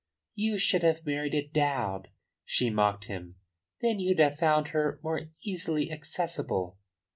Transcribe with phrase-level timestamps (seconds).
[0.33, 2.07] "You should have married a dowd,"
[2.43, 3.35] she mocked him.
[3.81, 6.79] "Then you'd have found her more easily accessible."